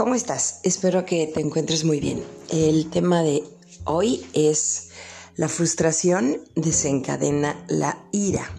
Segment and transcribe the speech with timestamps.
[0.00, 0.60] ¿Cómo estás?
[0.62, 2.24] Espero que te encuentres muy bien.
[2.48, 3.44] El tema de
[3.84, 4.88] hoy es
[5.36, 8.50] la frustración desencadena la ira.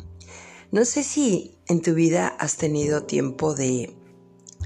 [0.72, 3.92] No sé si en tu vida has tenido tiempo de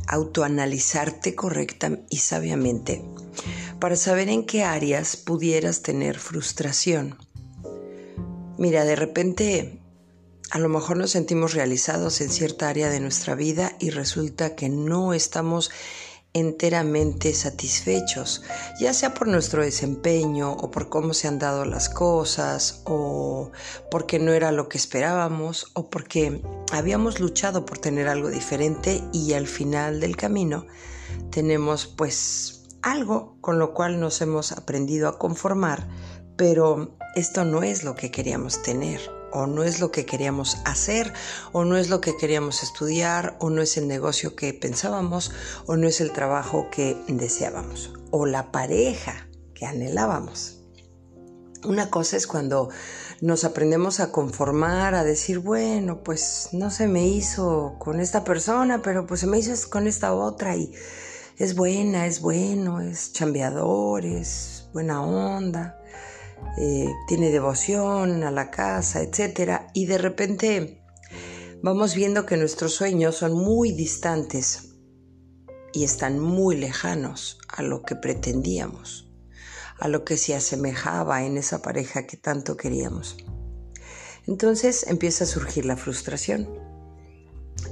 [0.10, 3.06] autoanalizarte correcta y sabiamente
[3.80, 7.18] para saber en qué áreas pudieras tener frustración.
[8.58, 9.80] Mira, de repente
[10.52, 14.68] a lo mejor nos sentimos realizados en cierta área de nuestra vida y resulta que
[14.68, 15.72] no estamos
[16.36, 18.44] enteramente satisfechos,
[18.78, 23.52] ya sea por nuestro desempeño o por cómo se han dado las cosas o
[23.90, 26.42] porque no era lo que esperábamos o porque
[26.74, 30.68] habíamos luchado por tener algo diferente y al final del camino
[31.32, 35.88] tenemos pues algo con lo cual nos hemos aprendido a conformar,
[36.36, 41.14] pero esto no es lo que queríamos tener o no es lo que queríamos hacer,
[41.52, 45.32] o no es lo que queríamos estudiar, o no es el negocio que pensábamos,
[45.66, 50.62] o no es el trabajo que deseábamos, o la pareja que anhelábamos.
[51.64, 52.70] Una cosa es cuando
[53.22, 58.82] nos aprendemos a conformar, a decir, bueno, pues no se me hizo con esta persona,
[58.82, 60.74] pero pues se me hizo con esta otra y
[61.38, 65.80] es buena, es bueno, es chambeador, es buena onda.
[66.58, 69.62] Eh, tiene devoción a la casa, etc.
[69.74, 70.82] Y de repente
[71.62, 74.76] vamos viendo que nuestros sueños son muy distantes
[75.74, 79.12] y están muy lejanos a lo que pretendíamos,
[79.80, 83.18] a lo que se asemejaba en esa pareja que tanto queríamos.
[84.26, 86.65] Entonces empieza a surgir la frustración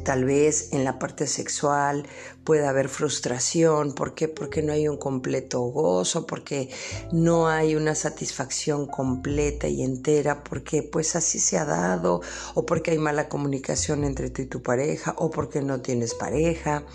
[0.04, 2.06] Tal vez en la parte sexual
[2.44, 3.94] pueda haber frustración.
[3.94, 4.28] ¿Por qué?
[4.28, 6.70] Porque no hay un completo gozo, porque
[7.12, 12.22] no hay una satisfacción completa y entera, porque pues así se ha dado,
[12.54, 16.86] o porque hay mala comunicación entre tú y tu pareja, o porque no tienes pareja,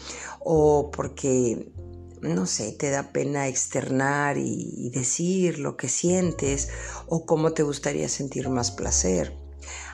[0.41, 1.73] o porque
[2.21, 6.69] no sé, te da pena externar y, decir lo que sientes
[7.07, 9.48] o cómo te gustaría sentir más placer.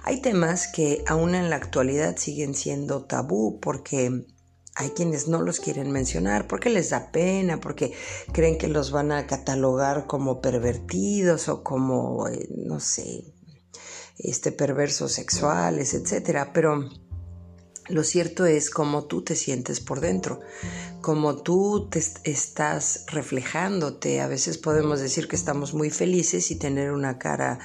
[0.07, 4.27] Hay temas que aún en la actualidad siguen siendo tabú porque
[4.75, 7.95] hay quienes no los quieren mencionar porque les da pena, porque
[8.31, 13.33] creen que los van a catalogar como pervertidos o como, eh, no sé,
[14.19, 16.51] este, perversos sexuales, etc.
[16.53, 16.87] Pero
[17.89, 20.41] lo cierto es cómo tú te sientes por dentro,
[21.01, 24.21] cómo tú te estás reflejándote.
[24.21, 27.59] A veces podemos decir que estamos muy felices y tener una cara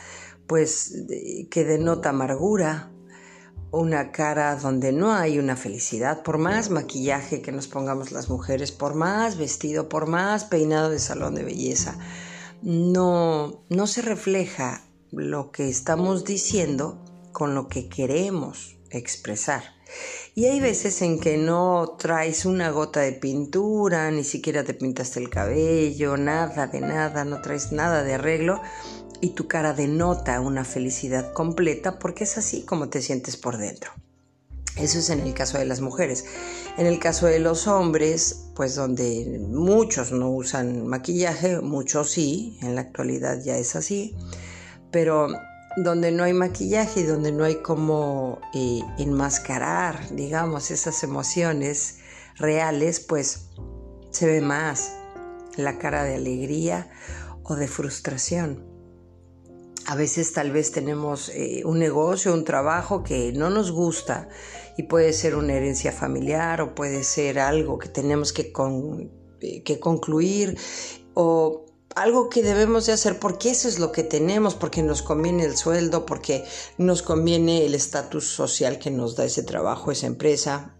[0.50, 1.06] pues
[1.52, 2.92] que denota amargura,
[3.70, 8.72] una cara donde no hay una felicidad, por más maquillaje que nos pongamos las mujeres,
[8.72, 12.00] por más vestido, por más peinado de salón de belleza,
[12.64, 19.62] no, no se refleja lo que estamos diciendo con lo que queremos expresar.
[20.34, 25.20] Y hay veces en que no traes una gota de pintura, ni siquiera te pintaste
[25.20, 28.62] el cabello, nada de nada, no traes nada de arreglo
[29.22, 33.91] y tu cara denota una felicidad completa porque es así como te sientes por dentro.
[34.75, 36.25] Eso es en el caso de las mujeres.
[36.78, 42.75] En el caso de los hombres, pues donde muchos no usan maquillaje, muchos sí, en
[42.75, 44.16] la actualidad ya es así,
[44.90, 45.28] pero
[45.75, 51.97] donde no hay maquillaje y donde no hay como eh, enmascarar, digamos, esas emociones
[52.38, 53.50] reales, pues
[54.12, 54.94] se ve más
[55.58, 56.90] la cara de alegría
[57.44, 58.69] o de frustración.
[59.90, 64.30] A veces tal vez tenemos eh, un negocio, un trabajo que no nos gusta
[64.78, 68.54] y puede ser una herencia familiar o puede ser algo que tenemos que,
[69.42, 70.60] eh, que concluir
[71.16, 75.44] o algo que debemos de hacer porque eso es lo que tenemos, porque nos conviene
[75.44, 76.46] el sueldo, porque
[76.78, 80.78] nos conviene el estatus social que nos da ese trabajo, esa empresa,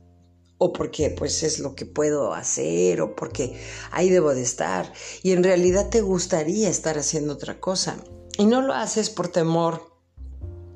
[0.60, 3.60] o porque pues es lo que puedo hacer, o porque
[3.90, 4.94] ahí debo de estar.
[5.24, 7.98] Y en realidad te gustaría estar haciendo otra cosa.
[8.40, 9.92] Y no lo haces por temor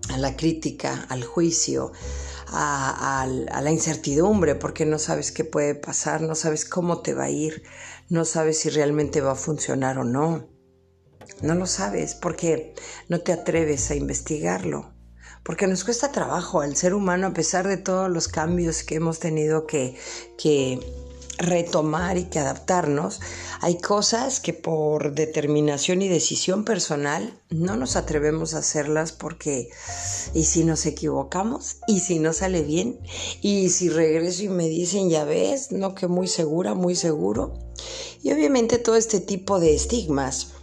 [0.10, 1.94] a la crítica, al juicio,
[2.48, 7.30] a, la incertidumbre, porque no sabes qué puede pasar, no sabes cómo te va a
[7.30, 7.64] ir,
[8.10, 10.50] no sabes si realmente va a funcionar o no.
[11.42, 12.76] No lo sabes porque
[13.08, 14.92] no te atreves a investigarlo.
[15.46, 19.20] Porque nos cuesta trabajo al ser humano, a pesar de todos los cambios que hemos
[19.20, 19.98] tenido que,
[20.38, 20.82] que
[21.38, 23.20] retomar y que adaptarnos,
[23.62, 29.70] hay cosas que por determinación y decisión personal no nos atrevemos a hacerlas porque
[30.34, 33.00] y si nos equivocamos y si no sale bien
[33.42, 37.58] y si regreso y me dicen ya ves, no que muy segura, muy seguro.
[38.22, 40.54] Y obviamente todo este tipo de estigmas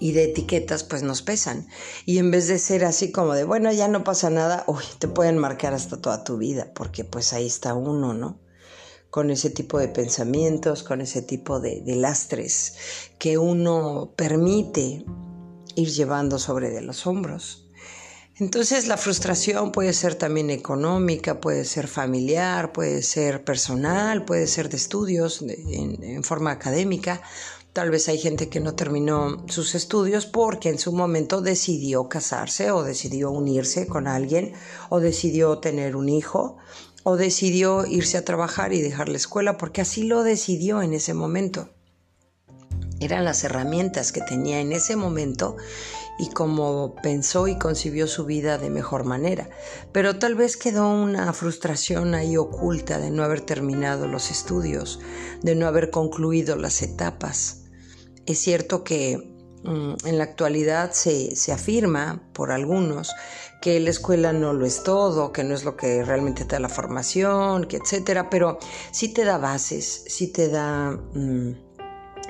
[0.00, 1.66] y de etiquetas pues nos pesan.
[2.06, 5.08] Y en vez de ser así como de, bueno, ya no pasa nada, uy, te
[5.08, 8.40] pueden marcar hasta toda tu vida, porque pues ahí está uno, ¿no?
[9.10, 12.74] Con ese tipo de pensamientos, con ese tipo de, de lastres
[13.18, 15.04] que uno permite
[15.74, 17.68] ir llevando sobre de los hombros.
[18.40, 24.68] Entonces la frustración puede ser también económica, puede ser familiar, puede ser personal, puede ser
[24.68, 27.20] de estudios en, forma académica.
[27.72, 32.70] Tal vez hay gente que no terminó sus estudios porque en su momento decidió casarse
[32.70, 34.52] o decidió unirse con alguien
[34.88, 36.58] o decidió tener un hijo
[37.08, 41.14] o decidió irse a trabajar y dejar la escuela porque así lo decidió en ese
[41.14, 41.70] momento.
[43.00, 45.56] Eran las herramientas que tenía en ese momento
[46.18, 49.48] y cómo pensó y concibió su vida de mejor manera.
[49.90, 55.00] Pero tal vez quedó una frustración ahí oculta de no haber terminado los estudios,
[55.42, 57.62] de no haber concluido las etapas.
[58.26, 63.14] Es cierto que en la actualidad se, se, afirma por algunos
[63.60, 66.60] que la escuela no lo es todo, que no es lo que realmente te da
[66.60, 68.58] la formación, que etcétera, pero
[68.92, 71.68] sí te da bases, sí te da mm,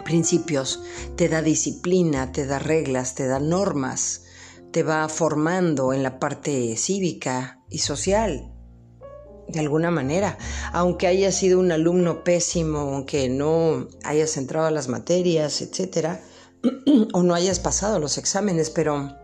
[0.04, 0.82] principios,
[1.16, 4.24] te da disciplina, te da reglas, te da normas,
[4.72, 8.54] te va formando en la parte cívica y social,
[9.48, 10.38] de alguna manera.
[10.72, 16.22] Aunque hayas sido un alumno pésimo, aunque no hayas entrado a las materias, etcétera,
[17.12, 19.16] o no hayas pasado los exámenes, pero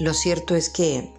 [0.00, 1.12] lo cierto es que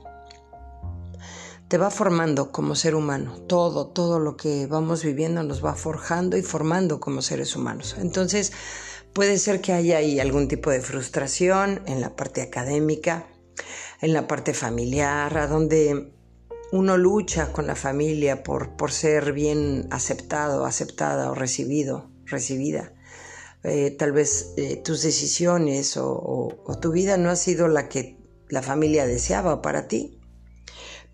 [1.68, 3.34] te va formando como ser humano.
[3.48, 7.96] Todo, todo lo que vamos viviendo nos va forjando y formando como seres humanos.
[8.00, 8.52] Entonces,
[9.14, 13.28] puede ser que haya ahí algún tipo de frustración en la parte académica,
[14.02, 16.14] en la parte familiar, a donde
[16.72, 22.94] uno lucha con la familia por, por ser bien aceptado, aceptada o recibido, recibida.
[23.63, 28.18] Eh, tal vez eh, tus decisiones o tu vida no ha sido la que
[28.50, 30.19] la familia deseaba para ti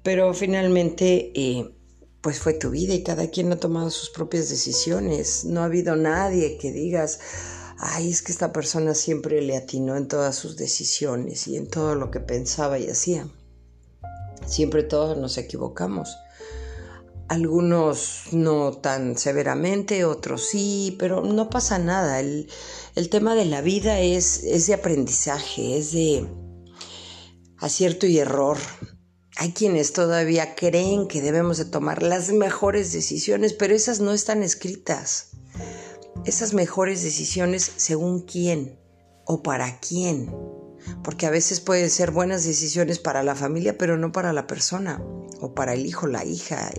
[0.03, 1.75] pero finalmente, eh,
[2.21, 5.45] pues fue tu vida y cada quien ha tomado sus propias decisiones.
[5.45, 7.19] No ha habido nadie que digas,
[7.77, 11.95] ay, es que esta persona siempre le atinó en todas sus decisiones y en todo
[11.95, 13.27] lo que pensaba y hacía.
[14.45, 16.15] Siempre todos nos equivocamos.
[17.29, 22.19] Algunos no tan severamente, otros sí, pero no pasa nada.
[22.19, 22.49] El,
[22.95, 26.27] el tema de la vida es, es de aprendizaje, es de
[27.59, 28.57] acierto y error.
[29.37, 34.43] Hay quienes todavía creen que debemos de tomar las mejores decisiones, pero esas no están
[34.43, 35.29] escritas.
[36.25, 38.79] Esas mejores decisiones según quién
[39.25, 40.29] o para quién.
[41.03, 45.01] Porque a veces pueden ser buenas decisiones para la familia, pero no para la persona.
[45.41, 46.69] O para el hijo, la hija,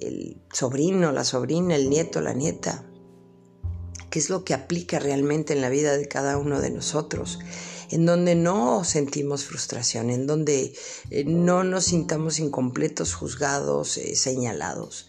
[0.00, 2.84] el, sobrino, la sobrina, el nieto, la nieta.
[4.10, 7.38] ¿Qué es lo que aplica realmente en la vida de cada uno de nosotros?
[7.90, 10.74] en donde no sentimos frustración, en donde
[11.08, 15.08] eh, no nos sintamos incompletos, juzgados, eh, señalados.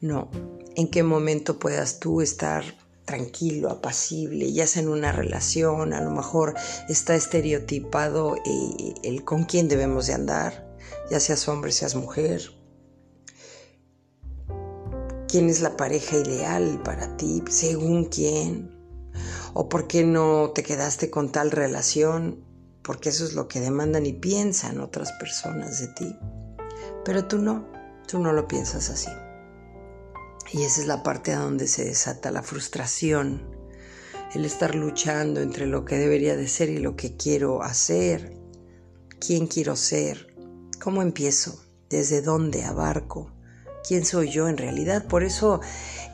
[0.00, 0.30] No,
[0.74, 2.64] en qué momento puedas tú estar
[3.04, 6.54] tranquilo, apacible, ya sea en una relación, a lo mejor
[6.88, 10.74] está estereotipado eh, el con quién debemos de andar,
[11.10, 12.42] ya seas hombre, seas mujer.
[15.28, 17.42] ¿Quién es la pareja ideal para ti?
[17.48, 18.74] ¿Según quién?
[19.54, 22.44] o por qué no te quedaste con tal relación,
[22.82, 26.18] porque eso es lo que demandan y piensan otras personas de ti.
[27.04, 27.66] Pero tú no,
[28.06, 29.10] tú no lo piensas así.
[30.54, 33.42] Y esa es la parte a donde se desata la frustración,
[34.36, 38.36] el estar luchando entre lo que debería de ser y lo que quiero hacer,
[39.18, 40.32] quién quiero ser,
[40.80, 43.32] cómo empiezo, desde dónde abarco,
[43.82, 45.08] quién soy yo en realidad.
[45.08, 45.60] Por eso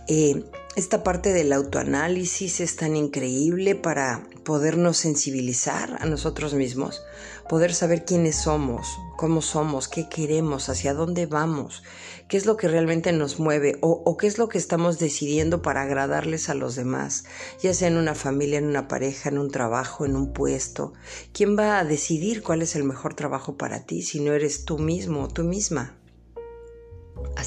[0.08, 0.42] eh,
[0.74, 7.02] esta parte del autoanálisis es tan increíble para podernos sensibilizar a nosotros mismos,
[7.46, 8.88] poder saber quiénes somos,
[9.20, 11.82] cómo somos, qué queremos, hacia dónde vamos,
[12.26, 15.82] qué es lo que realmente nos mueve o, qué es lo que estamos decidiendo para
[15.82, 17.24] agradarles a los demás,
[17.62, 20.94] ya sea en una familia, en una pareja, en un trabajo, en un puesto.
[21.34, 24.78] ¿Quién va a decidir cuál es el mejor trabajo para ti si no eres tú
[24.78, 25.98] mismo o tú misma?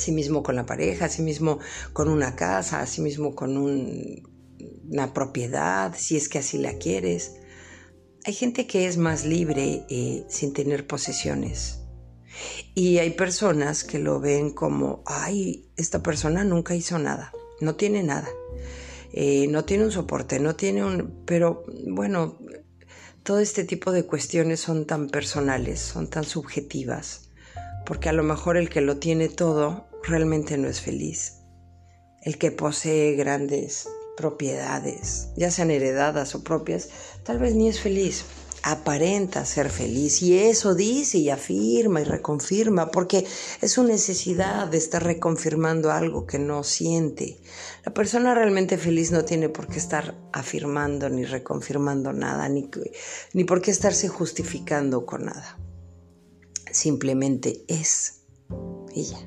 [0.10, 1.58] mismo con la pareja, mismo
[1.92, 7.34] con una casa, mismo con una propiedad, si es que así la quieres.
[8.26, 11.80] Hay gente que es más libre eh, sin tener posesiones.
[12.74, 18.02] Y hay personas que lo ven como, ay, esta persona nunca hizo nada, no tiene
[18.02, 18.28] nada,
[19.12, 21.24] eh, no tiene un soporte, no tiene un...
[21.26, 22.40] Pero bueno,
[23.22, 27.30] todo este tipo de cuestiones son tan personales, son tan subjetivas
[27.86, 31.40] porque a lo mejor el que lo tiene todo realmente no es feliz.
[32.22, 36.90] El que posee grandes propiedades, ya sean heredadas o propias,
[37.24, 38.26] tal vez ni es feliz.
[38.66, 43.26] Aparenta ser feliz y eso dice y afirma y reconfirma porque
[43.62, 47.42] es su necesidad de estar reconfirmando algo que no siente.
[47.86, 52.70] La persona realmente feliz no tiene por qué estar afirmando ni reconfirmando nada, ni,
[53.34, 55.60] ni por qué estarse justificando con nada.
[56.72, 58.22] Simplemente es
[58.96, 59.20] ella.